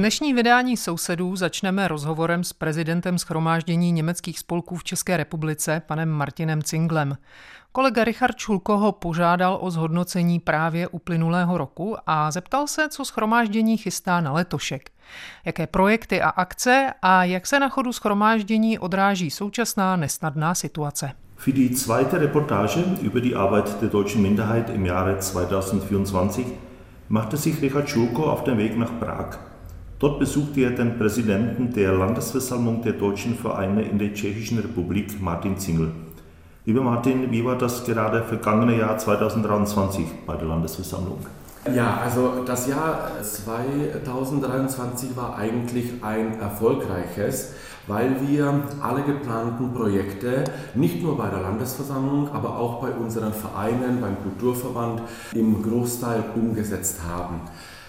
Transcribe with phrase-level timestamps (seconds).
[0.00, 6.62] Dnešní vydání sousedů začneme rozhovorem s prezidentem schromáždění německých spolků v České republice, panem Martinem
[6.62, 7.16] Cinglem.
[7.72, 13.76] Kolega Richard Čulko ho požádal o zhodnocení právě uplynulého roku a zeptal se, co schromáždění
[13.76, 14.90] chystá na letošek.
[15.44, 21.12] Jaké projekty a akce a jak se na chodu schromáždění odráží současná nesnadná situace.
[21.36, 26.46] Für die zweite Reportage über die Arbeit der deutschen Minderheit im Jahre 2024
[27.08, 29.49] machte sich Richard Schulko auf den Weg nach Prag.
[30.00, 35.58] Dort besuchte er den Präsidenten der Landesversammlung der deutschen Vereine in der Tschechischen Republik, Martin
[35.58, 35.90] Zingel.
[36.64, 41.18] Lieber Martin, wie war das gerade vergangene Jahr 2023 bei der Landesversammlung?
[41.74, 47.52] Ja, also das Jahr 2023 war eigentlich ein erfolgreiches,
[47.86, 54.00] weil wir alle geplanten Projekte nicht nur bei der Landesversammlung, aber auch bei unseren Vereinen,
[54.00, 55.02] beim Kulturverband
[55.34, 57.42] im Großteil umgesetzt haben.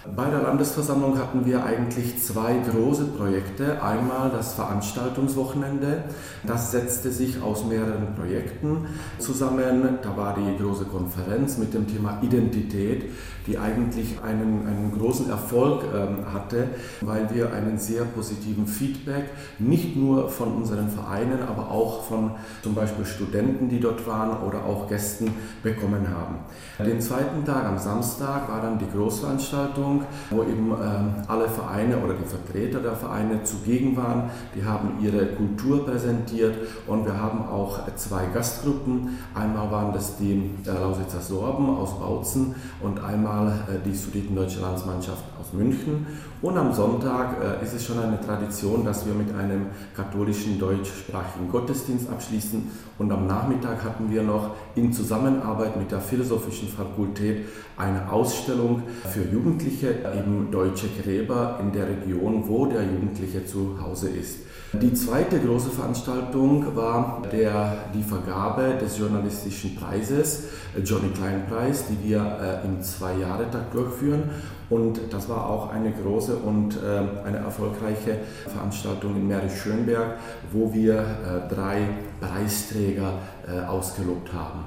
[0.04, 3.84] Bei der Landesversammlung hatten wir eigentlich zwei große Projekte.
[3.84, 6.06] Einmal das Veranstaltungswochenende.
[6.44, 8.88] Das setzte sich aus mehreren Projekten
[9.20, 10.00] zusammen.
[10.02, 13.12] Da war die große Konferenz mit dem Thema Identität,
[13.46, 16.70] die eigentlich einen, einen großen Erfolg ähm, hatte,
[17.02, 19.26] weil wir einen sehr positiven Feedback
[19.60, 22.32] nicht nur von unseren Vereinen, aber auch von
[22.64, 26.40] zum Beispiel Studenten, die dort waren oder auch Gästen bekommen haben.
[26.84, 31.98] Den zweiten Tag am Samstag war dann die Großveranstaltung Veranstaltung, wo eben ähm, alle Vereine
[31.98, 34.30] oder die Vertreter der Vereine zugegen waren.
[34.56, 36.56] Die haben ihre Kultur präsentiert
[36.88, 39.18] und wir haben auch zwei Gastgruppen.
[39.34, 45.24] Einmal waren das die äh, Lausitzer Sorben aus Bautzen und einmal äh, die Sudetendeutsche Landsmannschaft
[45.40, 46.06] aus München.
[46.42, 51.50] Und am Sonntag äh, ist es schon eine Tradition, dass wir mit einem katholischen deutschsprachigen
[51.52, 52.68] Gottesdienst abschließen.
[52.98, 57.46] Und am Nachmittag hatten wir noch in Zusammenarbeit mit der Philosophischen Fakultät
[57.78, 64.10] eine Ausstellung für Jugendliche, eben deutsche Gräber in der Region, wo der Jugendliche zu Hause
[64.10, 64.40] ist.
[64.74, 70.44] Die zweite große Veranstaltung war der, die Vergabe des journalistischen Preises,
[70.86, 74.24] Johnny Klein Preis, die wir äh, im Zwei-Jahre-Tag durchführen.
[74.70, 80.18] Und das war auch eine große und äh, eine erfolgreiche Veranstaltung in Mährisch-Schönberg,
[80.54, 81.90] wo wir äh, drei
[82.22, 83.16] Preisträger
[83.46, 84.60] äh, ausgelobt haben.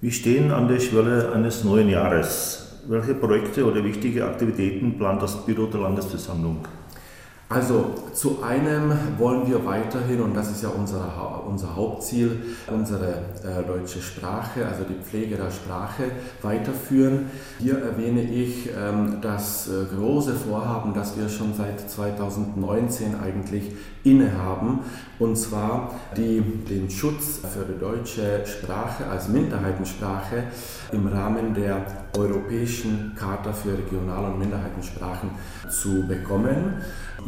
[0.00, 2.67] Wir stehen an der Schwelle eines neuen Jahres.
[2.90, 6.66] Welche Projekte oder wichtige Aktivitäten plant das Büro der Landesversammlung?
[7.50, 13.08] Also zu einem wollen wir weiterhin, und das ist ja unser, unser Hauptziel, unsere
[13.42, 16.04] äh, deutsche Sprache, also die Pflege der Sprache
[16.40, 17.26] weiterführen.
[17.58, 23.72] Hier erwähne ich ähm, das äh, große Vorhaben, das wir schon seit 2019 eigentlich
[24.04, 24.80] innehaben,
[25.18, 30.44] und zwar die, den Schutz für die deutsche Sprache als Minderheitensprache
[30.92, 31.84] im Rahmen der
[32.18, 35.30] Europäischen Charta für Regional- und Minderheitensprachen
[35.70, 36.74] zu bekommen.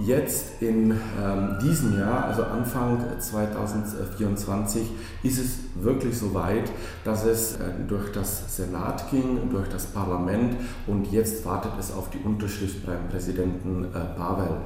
[0.04, 4.82] Jetzt in ähm, diesem Jahr, also Anfang 2024,
[5.24, 6.70] ist es wirklich so weit,
[7.04, 7.58] dass es äh,
[7.88, 10.56] durch das Senat ging, durch das Parlament
[10.86, 14.58] und jetzt wartet es auf die Unterschrift beim Präsidenten äh, Pavel.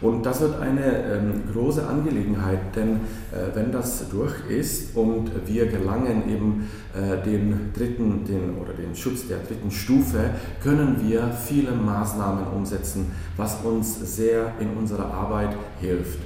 [0.00, 2.96] Und das wird eine ähm, große Angelegenheit, denn
[3.30, 8.94] äh, wenn das durch ist und wir gelangen eben äh, den dritten, den oder den
[8.96, 10.30] Schutz der dritten Stufe,
[10.62, 16.18] können wir viele Maßnahmen umsetzen, was uns sehr in unserer Arbeit hilft.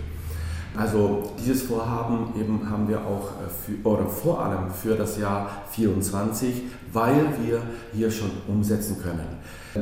[0.76, 5.48] Also dieses Vorhaben eben haben wir auch äh, für, oder vor allem für das Jahr
[5.70, 6.62] 24,
[6.92, 7.62] weil wir
[7.92, 9.26] hier schon umsetzen können.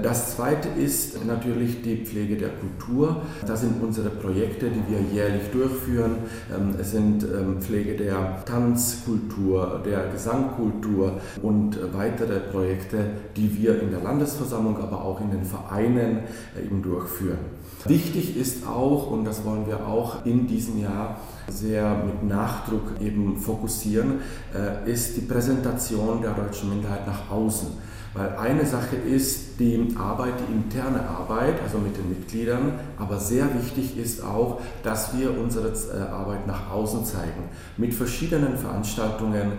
[0.03, 3.23] Das zweite ist natürlich die Pflege der Kultur.
[3.47, 6.17] Das sind unsere Projekte, die wir jährlich durchführen.
[6.53, 12.99] Ähm, es sind ähm, Pflege der Tanzkultur, der Gesangkultur und weitere Projekte,
[13.37, 16.21] die wir in der Landesversammlung, aber auch in den Vereinen
[16.57, 17.39] äh, eben durchführen.
[17.87, 23.01] Wichtig ist auch, und das wollen wir auch in diesem Jahr Jahr sehr mit Nachdruck
[23.01, 24.21] eben fokussieren,
[24.55, 27.69] äh, ist die Präsentation der deutschen Minderheit nach außen.
[28.15, 33.53] Weil eine Sache ist die Arbeit, die interne Arbeit, also mit den Mitgliedern, aber sehr
[33.61, 37.49] wichtig ist auch, dass wir unsere äh, Arbeit nach außen zeigen.
[37.77, 39.55] Mit verschiedenen Veranstaltungen,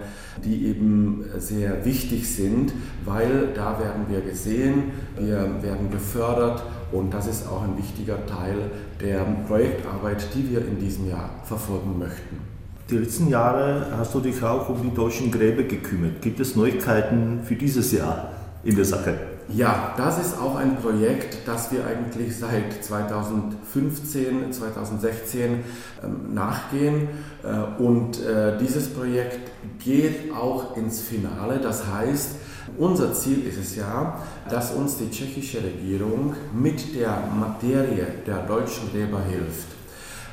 [0.45, 2.71] die eben sehr wichtig sind,
[3.03, 8.71] weil da werden wir gesehen, wir werden gefördert und das ist auch ein wichtiger Teil
[9.01, 12.37] der Projektarbeit, die wir in diesem Jahr verfolgen möchten.
[12.89, 16.21] Die letzten Jahre hast du dich auch um die deutschen Gräber gekümmert.
[16.21, 18.29] Gibt es Neuigkeiten für dieses Jahr?
[18.65, 19.15] in der Sache?
[19.47, 25.43] Ja, das ist auch ein Projekt, das wir eigentlich seit 2015, 2016
[26.03, 27.07] ähm, nachgehen.
[27.43, 29.51] Äh, und äh, dieses Projekt
[29.83, 31.59] geht auch ins Finale.
[31.59, 32.31] Das heißt,
[32.77, 34.19] unser Ziel ist es ja,
[34.49, 39.75] dass uns die tschechische Regierung mit der Materie der deutschen Gräber hilft.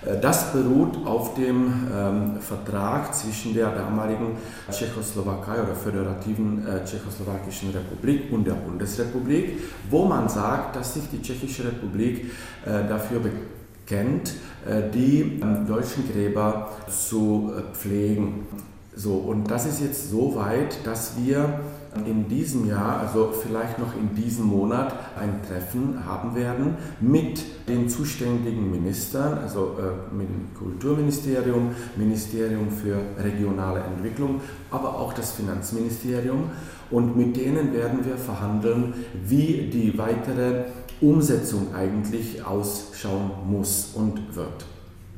[0.05, 4.37] Äh, das beruht auf dem ähm, Vertrag zwischen der damaligen
[4.71, 11.23] Tschechoslowakei oder föderativen äh, Tschechoslowakischen Republik und der Bundesrepublik, wo man sagt, dass sich die
[11.23, 12.31] Tschechische Republik
[12.65, 14.35] äh, dafür bekennt,
[14.67, 18.47] äh, die ähm, deutschen Gräber zu äh, pflegen.
[18.95, 21.61] So, und das ist jetzt so weit, dass wir
[22.07, 27.89] in diesem Jahr, also vielleicht noch in diesem Monat, ein Treffen haben werden mit den
[27.89, 34.41] zuständigen Ministern, also äh, mit dem Kulturministerium, Ministerium für regionale Entwicklung,
[34.71, 36.51] aber auch das Finanzministerium.
[36.91, 38.93] Und mit denen werden wir verhandeln,
[39.25, 40.65] wie die weitere
[41.01, 44.67] Umsetzung eigentlich ausschauen muss und wird.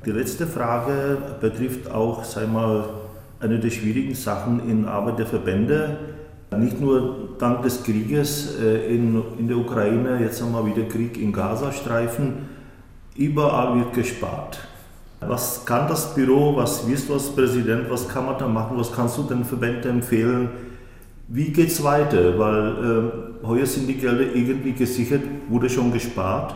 [0.06, 3.03] Die letzte Frage betrifft auch, sei mal,
[3.44, 5.98] eine der schwierigen Sachen in Arbeit der Verbände.
[6.58, 11.20] Nicht nur dank des Krieges äh, in, in der Ukraine, jetzt haben wir wieder Krieg
[11.20, 12.48] im Gazastreifen,
[13.16, 14.60] überall wird gespart.
[15.20, 18.92] Was kann das Büro, was wirst du als Präsident, was kann man da machen, was
[18.92, 20.48] kannst du den Verbänden empfehlen?
[21.28, 22.38] Wie geht es weiter?
[22.38, 22.68] Weil
[23.42, 26.54] äh, heuer sind die Gelder irgendwie gesichert, wurde schon gespart.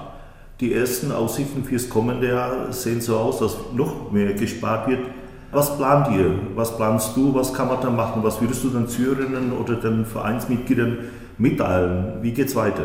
[0.60, 5.00] Die ersten Aussichten fürs kommende Jahr sehen so aus, dass noch mehr gespart wird.
[5.50, 6.30] Was plant ihr?
[6.54, 7.34] Was planst du?
[7.34, 8.22] Was kann man da machen?
[8.22, 10.98] Was würdest du den Zürerinnen oder den Vereinsmitgliedern
[11.38, 12.18] mitteilen?
[12.20, 12.82] Wie geht es weiter?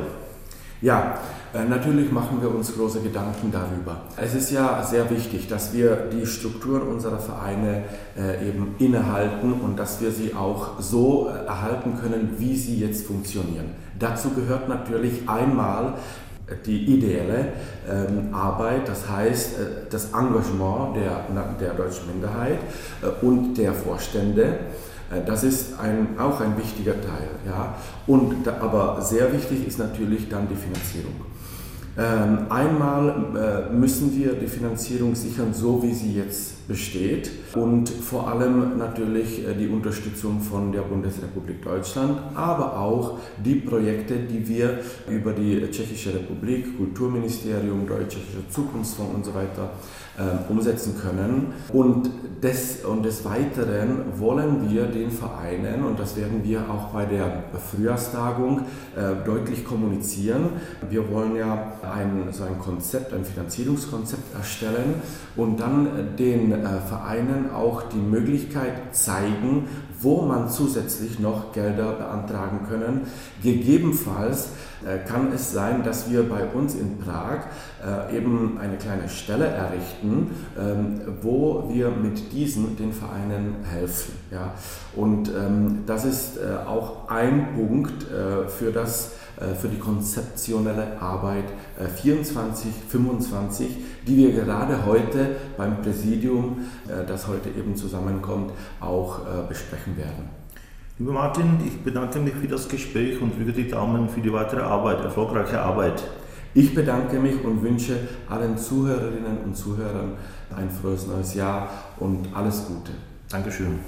[0.81, 1.17] Ja,
[1.53, 4.01] äh, natürlich machen wir uns große Gedanken darüber.
[4.15, 7.83] Es ist ja sehr wichtig, dass wir die Strukturen unserer Vereine
[8.17, 13.05] äh, eben innehalten und dass wir sie auch so äh, erhalten können, wie sie jetzt
[13.07, 13.71] funktionieren.
[13.99, 15.95] Dazu gehört natürlich einmal
[16.65, 17.53] die ideelle
[17.89, 21.25] ähm, Arbeit, das heißt äh, das Engagement der,
[21.59, 22.59] der deutschen Minderheit
[23.01, 24.59] äh, und der Vorstände.
[25.11, 27.29] Äh, das ist ein, auch ein wichtiger Teil.
[27.45, 27.75] Ja?
[28.07, 31.13] Und, aber sehr wichtig ist natürlich dann die Finanzierung.
[31.95, 37.29] Ähm, einmal äh, müssen wir die Finanzierung sichern, so wie sie jetzt besteht.
[37.53, 44.15] Und vor allem natürlich äh, die Unterstützung von der Bundesrepublik Deutschland, aber auch die Projekte,
[44.15, 49.69] die wir über die Tschechische Republik, Kulturministerium, Deutsch-Tschechischer Zukunftsfonds und so weiter
[50.17, 51.53] äh, umsetzen können.
[51.69, 52.09] Und
[52.43, 57.43] des, und des Weiteren wollen wir den Vereinen, und das werden wir auch bei der
[57.71, 58.61] Frühjahrstagung
[58.95, 60.49] äh, deutlich kommunizieren,
[60.89, 64.95] wir wollen ja ein, so ein Konzept, ein Finanzierungskonzept erstellen
[65.35, 69.67] und dann den äh, Vereinen auch die Möglichkeit zeigen,
[70.03, 73.01] wo man zusätzlich noch Gelder beantragen können.
[73.41, 74.49] Gegebenenfalls
[74.85, 77.45] äh, kann es sein, dass wir bei uns in Prag
[77.81, 84.13] äh, eben eine kleine Stelle errichten, ähm, wo wir mit diesen den Vereinen helfen.
[84.95, 89.11] Und ähm, das ist äh, auch ein Punkt für das
[89.59, 91.45] für die konzeptionelle Arbeit
[92.01, 93.67] 24, 25,
[94.07, 96.59] die wir gerade heute beim Präsidium,
[97.07, 100.29] das heute eben zusammenkommt, auch besprechen werden.
[100.99, 104.61] Lieber Martin, ich bedanke mich für das Gespräch und drücke die Daumen für die weitere
[104.61, 106.03] Arbeit, erfolgreiche Arbeit.
[106.53, 107.97] Ich bedanke mich und wünsche
[108.29, 110.13] allen Zuhörerinnen und Zuhörern
[110.55, 111.67] ein frohes neues Jahr
[111.99, 112.91] und alles Gute.
[113.27, 113.79] Dankeschön.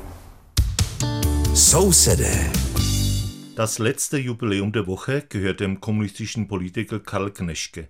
[1.54, 2.20] So said
[3.56, 7.88] Das letzte Jubiläum der Woche gehört dem kommunistischen Politiker Karl Kneschke.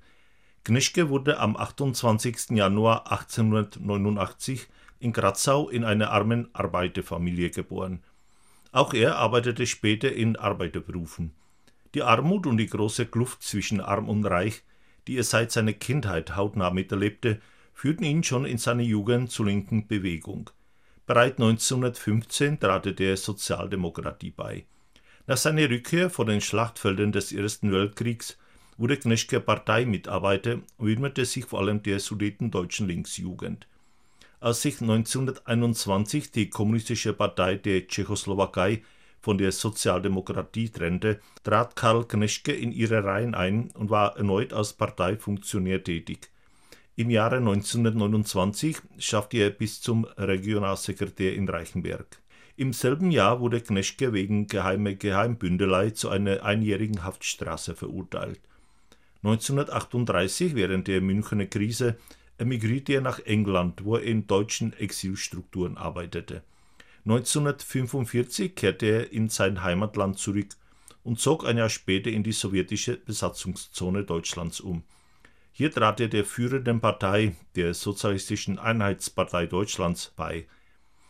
[0.63, 2.51] Kneschke wurde am 28.
[2.51, 4.67] Januar 1889
[5.00, 8.03] in Grazau in einer armen Arbeiterfamilie geboren.
[8.74, 11.34] Auch er arbeitete später in Arbeiterberufen.
[11.95, 14.62] Die Armut und die große Kluft zwischen Arm und Reich,
[15.07, 17.41] die er seit seiner Kindheit hautnah miterlebte,
[17.74, 20.51] führten ihn schon in seiner Jugend zur linken Bewegung.
[21.07, 24.67] Bereits 1915 trat er der Sozialdemokratie bei.
[25.27, 28.38] Nach seiner Rückkehr vor den Schlachtfeldern des Ersten Weltkriegs
[28.77, 33.67] wurde Kneschke Parteimitarbeiter und widmete sich vor allem der Sudetendeutschen Linksjugend.
[34.39, 38.84] Als sich 1921 die Kommunistische Partei der Tschechoslowakei
[39.20, 44.74] von der Sozialdemokratie trennte, trat Karl Kneschke in ihre Reihen ein und war erneut als
[44.74, 46.29] Parteifunktionär tätig.
[46.96, 52.22] Im Jahre 1929 schaffte er bis zum Regionalsekretär in Reichenberg.
[52.57, 58.39] Im selben Jahr wurde Kneschke wegen geheime Geheimbündelei zu einer einjährigen Haftstraße verurteilt.
[59.24, 61.97] 1938, während der Münchener Krise,
[62.38, 66.43] emigrierte er nach England, wo er in deutschen Exilstrukturen arbeitete.
[67.05, 70.50] 1945 kehrte er in sein Heimatland zurück
[71.03, 74.83] und zog ein Jahr später in die sowjetische Besatzungszone Deutschlands um.
[75.51, 80.45] Hier trat er der führenden Partei, der Sozialistischen Einheitspartei Deutschlands, bei.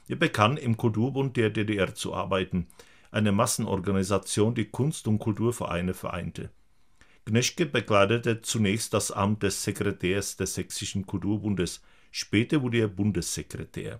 [0.07, 2.67] Er begann im Kulturbund der DDR zu arbeiten,
[3.12, 6.51] eine Massenorganisation, die Kunst- und Kulturvereine vereinte.
[7.25, 11.81] Gneschke bekleidete zunächst das Amt des Sekretärs des Sächsischen Kulturbundes,
[12.12, 14.00] später wurde er Bundessekretär.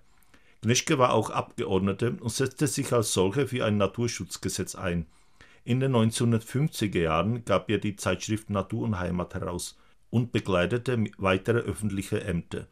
[0.62, 5.08] Gneschke war auch Abgeordneter und setzte sich als solcher für ein Naturschutzgesetz ein.
[5.64, 9.80] In den 1950er Jahren gab er die Zeitschrift Natur und Heimat heraus
[10.12, 12.68] und bekleidete weitere öffentliche Ämter.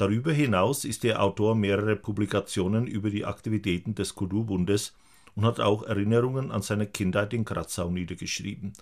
[0.00, 4.94] Darüber hinaus ist er Autor mehrerer Publikationen über die Aktivitäten des Kulturbundes
[5.34, 8.72] und hat auch Erinnerungen an seine Kindheit in Kratzau niedergeschrieben.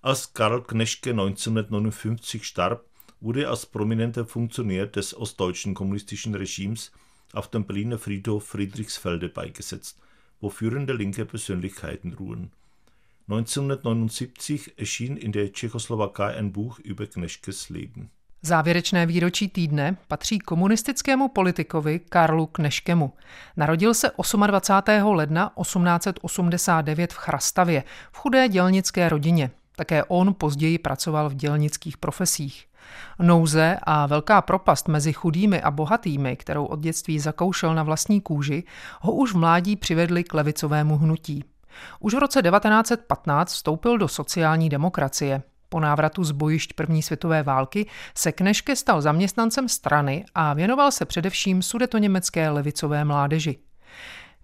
[0.00, 2.84] Als Karl Kneschke 1959 starb,
[3.20, 6.92] wurde er als prominenter Funktionär des ostdeutschen kommunistischen Regimes
[7.32, 9.98] auf dem Berliner Friedhof Friedrichsfelde beigesetzt,
[10.40, 12.52] wo führende linke Persönlichkeiten ruhen.
[13.26, 18.12] 1979 erschien in der Tschechoslowakei ein Buch über Kneschkes Leben.
[18.46, 23.12] Závěrečné výročí týdne patří komunistickému politikovi Karlu Kneškemu.
[23.56, 24.10] Narodil se
[24.46, 25.06] 28.
[25.06, 29.50] ledna 1889 v Chrastavě, v chudé dělnické rodině.
[29.76, 32.66] Také on později pracoval v dělnických profesích.
[33.18, 38.64] Nouze a velká propast mezi chudými a bohatými, kterou od dětství zakoušel na vlastní kůži,
[39.00, 41.44] ho už v mládí přivedli k levicovému hnutí.
[42.00, 45.42] Už v roce 1915 vstoupil do sociální demokracie.
[45.68, 51.04] Po návratu z bojišť první světové války se Kneške stal zaměstnancem strany a věnoval se
[51.04, 53.58] především sudetoněmecké levicové mládeži.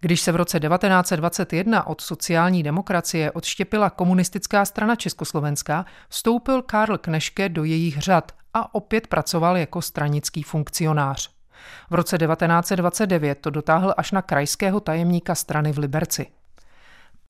[0.00, 7.48] Když se v roce 1921 od sociální demokracie odštěpila komunistická strana Československá, vstoupil Karl Kneške
[7.48, 11.30] do jejich řad a opět pracoval jako stranický funkcionář.
[11.90, 16.26] V roce 1929 to dotáhl až na krajského tajemníka strany v Liberci.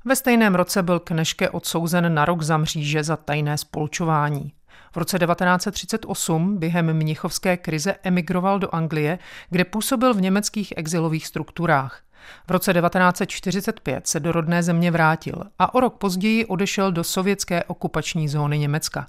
[0.04, 4.52] Ve stejném roce byl Kneške odsouzen na rok za mříže za tajné spolčování.
[4.92, 9.18] V roce 1938 během mnichovské krize emigroval do Anglie,
[9.50, 12.02] kde působil v německých exilových strukturách.
[12.48, 17.64] V roce 1945 se do rodné země vrátil a o rok později odešel do sovětské
[17.64, 19.06] okupační zóny Německa.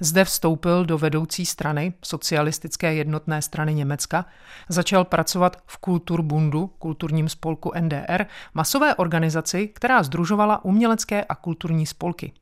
[0.00, 4.24] Zde vstoupil do vedoucí strany, socialistické jednotné strany Německa,
[4.68, 12.32] začal pracovat v Kulturbundu, kulturním spolku NDR, masové organizaci, která združovala umělecké a kulturní spolky.